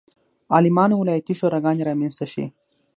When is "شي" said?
2.33-2.45